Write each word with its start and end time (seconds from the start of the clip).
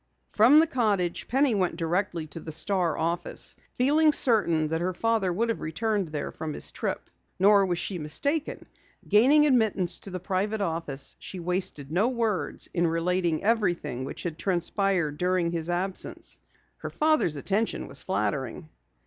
From 0.29 0.59
the 0.59 0.65
cottage 0.65 1.27
Penny 1.27 1.53
went 1.53 1.75
directly 1.75 2.25
to 2.25 2.39
the 2.39 2.51
Star 2.51 2.97
office, 2.97 3.55
feeling 3.75 4.11
certain 4.11 4.69
that 4.69 4.81
her 4.81 4.95
father 4.95 5.31
would 5.31 5.49
have 5.49 5.61
returned 5.61 6.07
there 6.07 6.31
from 6.31 6.53
his 6.53 6.71
trip. 6.71 7.07
Nor 7.37 7.67
was 7.67 7.77
she 7.77 7.99
mistaken. 7.99 8.65
Gaining 9.07 9.45
admittance 9.45 9.99
to 9.99 10.09
the 10.09 10.19
private 10.19 10.59
office, 10.59 11.15
she 11.19 11.39
wasted 11.39 11.91
no 11.91 12.07
words 12.07 12.67
in 12.73 12.87
relating 12.87 13.43
everything 13.43 14.03
which 14.03 14.23
had 14.23 14.39
transpired 14.39 15.19
during 15.19 15.51
his 15.51 15.69
absence. 15.69 16.39
Her 16.77 16.89
father's 16.89 17.35
attention 17.35 17.87
was 17.87 18.01
flattering. 18.01 18.69